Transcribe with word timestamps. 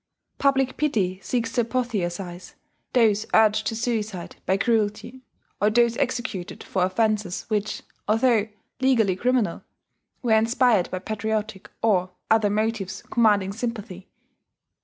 Public 0.39 0.77
pity 0.77 1.19
seeks 1.21 1.51
to 1.51 1.61
apotheosize 1.63 2.55
those 2.93 3.27
urged 3.35 3.67
to 3.67 3.75
suicide 3.75 4.35
by 4.47 4.57
cruelty, 4.57 5.21
or 5.61 5.69
those 5.69 5.95
executed 5.97 6.63
for 6.63 6.81
offences 6.83 7.43
which, 7.49 7.83
although 8.07 8.47
legally 8.79 9.15
criminal, 9.15 9.61
were 10.23 10.33
inspired 10.33 10.89
by 10.89 10.97
patriotic 10.97 11.69
or 11.83 12.09
other 12.31 12.49
motives 12.49 13.03
commanding 13.11 13.53
sympathy. 13.53 14.09